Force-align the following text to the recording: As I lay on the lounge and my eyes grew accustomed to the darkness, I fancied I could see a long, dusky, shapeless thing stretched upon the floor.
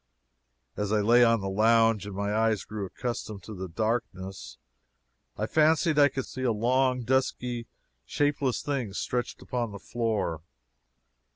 As 0.75 0.91
I 0.91 0.99
lay 0.99 1.23
on 1.23 1.41
the 1.41 1.47
lounge 1.47 2.07
and 2.07 2.15
my 2.15 2.33
eyes 2.33 2.63
grew 2.65 2.87
accustomed 2.87 3.43
to 3.43 3.53
the 3.53 3.67
darkness, 3.67 4.57
I 5.37 5.45
fancied 5.45 5.99
I 5.99 6.07
could 6.09 6.25
see 6.25 6.41
a 6.41 6.51
long, 6.51 7.03
dusky, 7.03 7.67
shapeless 8.07 8.63
thing 8.63 8.93
stretched 8.93 9.43
upon 9.43 9.71
the 9.73 9.77
floor. 9.77 10.41